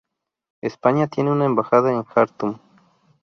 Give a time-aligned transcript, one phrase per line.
[0.61, 2.57] España tiene una embajada en Jartum.